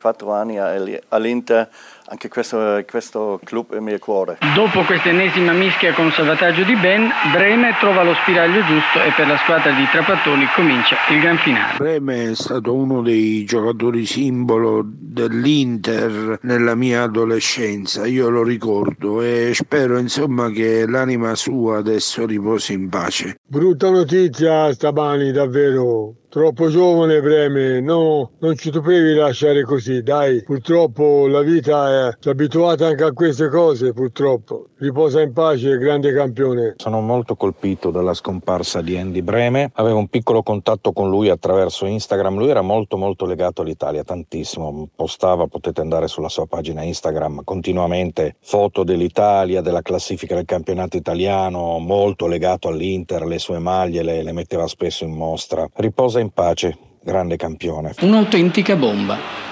[0.00, 0.56] quattro anni
[1.08, 1.68] all'Inter,
[2.06, 4.38] anche questo, questo club è il mio cuore.
[4.54, 9.26] Dopo questa ennesima mischia con salvataggio di Ben, Breme trova lo spiraglio giusto e per
[9.26, 11.76] la squadra di Trapattoni comincia il gran finale.
[11.78, 19.50] Breme è stato uno dei giocatori simbolo dell'Inter nella mia adolescenza, io lo ricordo e
[19.52, 23.40] spero insomma che l'anima sua adesso riposi in pace.
[23.44, 30.42] Brutta notizia stamani davvero, Troppo giovane Breme, no, non ci dovevi lasciare così, dai.
[30.42, 34.66] Purtroppo la vita è, abituata anche a queste cose, purtroppo.
[34.76, 36.74] Riposa in pace, grande campione.
[36.76, 39.70] Sono molto colpito dalla scomparsa di Andy Breme.
[39.76, 42.36] Avevo un piccolo contatto con lui attraverso Instagram.
[42.36, 44.86] Lui era molto molto legato all'Italia, tantissimo.
[44.94, 51.78] Postava, potete andare sulla sua pagina Instagram, continuamente foto dell'Italia, della classifica del campionato italiano,
[51.78, 55.66] molto legato all'Inter, le sue maglie le, le metteva spesso in mostra.
[55.74, 57.94] Riposa in pace, grande campione.
[58.00, 59.46] Un'autentica bomba.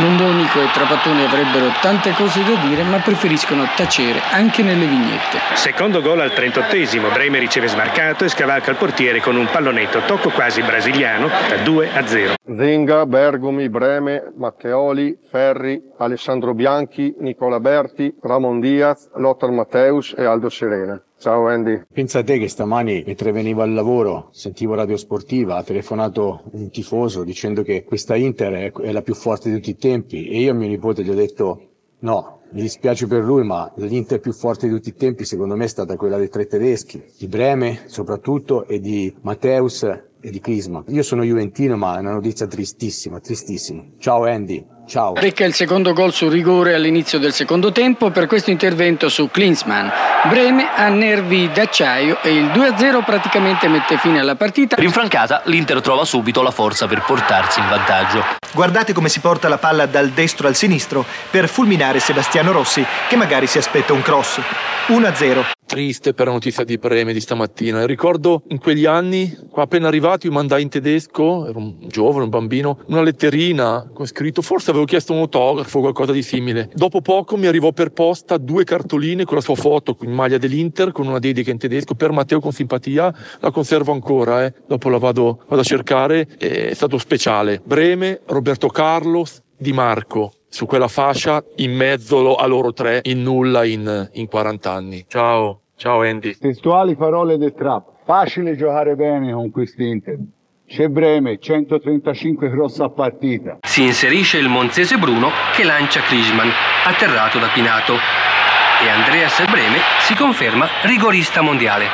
[0.00, 5.38] Londonico e Trapattoni avrebbero tante cose da dire, ma preferiscono tacere anche nelle vignette.
[5.54, 10.30] Secondo gol al 38esimo, Breme riceve smarcato e scavalca il portiere con un pallonetto tocco
[10.30, 12.34] quasi brasiliano da 2 a 0.
[12.56, 20.48] Zinga, Bergomi, Breme, Matteoli, Ferri, Alessandro Bianchi, Nicola Berti, Ramon Diaz, Lothar Matteus e Aldo
[20.48, 21.02] Serena.
[21.20, 21.82] Ciao Andy.
[21.92, 26.70] Pensa a te che stamani, mentre venivo al lavoro, sentivo Radio Sportiva, ha telefonato un
[26.70, 30.52] tifoso dicendo che questa Inter è la più forte di tutti i tempi e io
[30.52, 34.68] a mio nipote gli ho detto no, mi dispiace per lui, ma l'Inter più forte
[34.68, 38.64] di tutti i tempi secondo me è stata quella dei tre tedeschi, di Breme soprattutto
[38.68, 40.84] e di Matteus e di Clisma.
[40.86, 43.84] Io sono juventino, ma è una notizia tristissima, tristissima.
[43.98, 44.77] Ciao Andy.
[44.88, 45.12] Ciao.
[45.12, 49.88] Becca il secondo gol su rigore all'inizio del secondo tempo per questo intervento su Klinsmann.
[50.30, 54.76] Breme ha nervi d'acciaio e il 2-0 praticamente mette fine alla partita.
[54.76, 58.24] Rinfrancata, l'Inter trova subito la forza per portarsi in vantaggio.
[58.54, 63.16] Guardate come si porta la palla dal destro al sinistro per fulminare Sebastiano Rossi, che
[63.16, 64.40] magari si aspetta un cross.
[64.86, 65.57] 1-0.
[65.68, 67.84] Triste per la notizia di Breme di stamattina.
[67.84, 72.78] Ricordo in quegli anni, appena arrivati, io mandai in tedesco, ero un giovane, un bambino,
[72.86, 76.70] una letterina con scritto, forse avevo chiesto un autografo o qualcosa di simile.
[76.72, 80.90] Dopo poco mi arrivò per posta due cartoline con la sua foto in maglia dell'Inter,
[80.90, 83.14] con una dedica in tedesco per Matteo con simpatia.
[83.40, 84.54] La conservo ancora, eh.
[84.66, 86.28] dopo la vado, vado a cercare.
[86.38, 87.60] È stato speciale.
[87.62, 93.64] Breme, Roberto Carlos, Di Marco su quella fascia in mezzo a loro tre in nulla
[93.64, 95.04] in, in 40 anni.
[95.06, 96.36] Ciao, ciao Andy.
[96.36, 97.96] Testuali parole del trap.
[98.04, 100.18] Facile giocare bene con quest'Inter.
[100.66, 103.58] C'è Breme, 135 cross a partita.
[103.62, 106.50] Si inserisce il monzese Bruno che lancia Krisman,
[106.84, 107.94] atterrato da Pinato.
[107.94, 111.86] E Andreas Breme si conferma rigorista mondiale.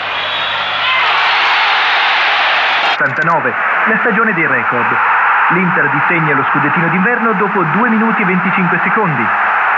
[2.95, 5.14] 89, la stagione dei record.
[5.53, 9.23] L'Inter disegna lo scudettino d'inverno dopo 2 minuti e 25 secondi.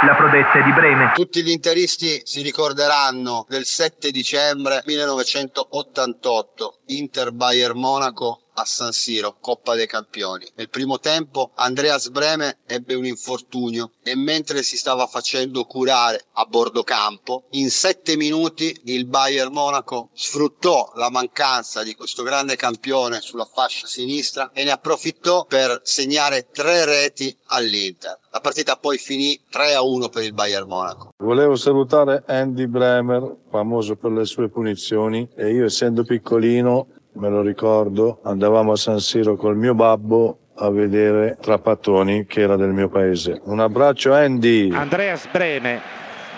[0.06, 1.10] La prodezza è di Breme.
[1.14, 9.36] Tutti gli interisti si ricorderanno del 7 dicembre 1988, Inter Bayern Monaco a San Siro,
[9.40, 10.46] Coppa dei Campioni.
[10.54, 16.44] Nel primo tempo Andreas Breme ebbe un infortunio e mentre si stava facendo curare a
[16.44, 23.20] bordo campo, in sette minuti il Bayern Monaco sfruttò la mancanza di questo grande campione
[23.20, 28.18] sulla fascia sinistra e ne approfittò per segnare tre reti all'Inter.
[28.36, 31.14] La partita poi finì 3 a 1 per il Bayern Monaco.
[31.16, 37.40] Volevo salutare Andy Bremer, famoso per le sue punizioni, e io essendo piccolino me lo
[37.40, 42.88] ricordo, andavamo a San Siro col mio babbo a vedere Trapattoni che era del mio
[42.88, 43.40] paese.
[43.44, 44.72] Un abbraccio Andy.
[44.72, 45.80] Andreas Breme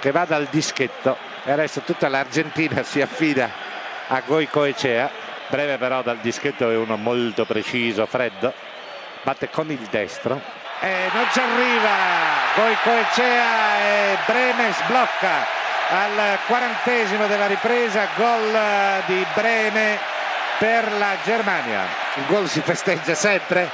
[0.01, 3.49] che va dal dischetto e adesso tutta l'Argentina si affida
[4.09, 5.11] a Goico Ecea.
[5.49, 8.53] Breve però dal dischetto è uno molto preciso, freddo.
[9.23, 10.41] Batte con il destro
[10.81, 11.91] e non ci arriva.
[12.57, 15.57] Goico Ecea e Breme sblocca
[15.91, 18.07] al quarantesimo della ripresa.
[18.17, 20.17] Gol di Breme
[20.59, 21.83] per la Germania.
[22.17, 23.71] Il gol si festeggia sempre,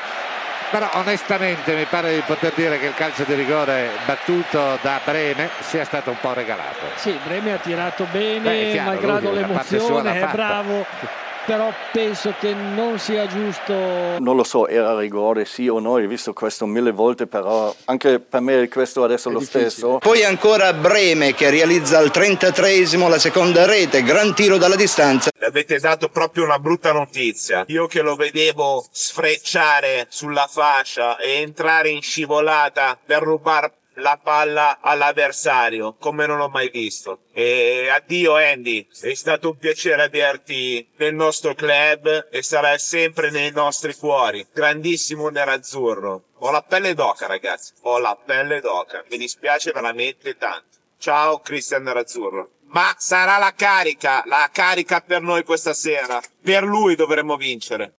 [0.70, 5.48] però onestamente mi pare di poter dire che il calcio di rigore battuto da Breme
[5.60, 6.86] sia stato un po' regalato.
[6.96, 10.84] Sì, Breme ha tirato bene, Beh, chiaro, malgrado l'emozione, è bravo
[11.46, 13.72] però penso che non sia giusto.
[14.18, 18.18] Non lo so, era rigore sì o no, ho visto questo mille volte, però anche
[18.20, 19.70] per me questo adesso è lo difficile.
[19.70, 19.98] stesso.
[19.98, 25.30] Poi ancora Breme che realizza al 33esimo la seconda rete, gran tiro dalla distanza.
[25.40, 27.64] Avete dato proprio una brutta notizia.
[27.68, 34.78] Io che lo vedevo sfrecciare sulla fascia e entrare in scivolata per rubare la palla
[34.80, 37.20] all'avversario come non l'ho mai visto.
[37.32, 43.50] E addio Andy, è stato un piacere averti nel nostro club e sarai sempre nei
[43.52, 44.46] nostri cuori.
[44.52, 46.22] Grandissimo nerazzurro.
[46.38, 47.72] Ho la pelle d'oca, ragazzi.
[47.82, 49.04] Ho la pelle d'oca.
[49.10, 50.78] Mi dispiace veramente tanto.
[50.98, 52.50] Ciao, Cristian Nerazzurro.
[52.68, 56.20] Ma sarà la carica, la carica per noi questa sera.
[56.42, 57.92] Per lui dovremmo vincere.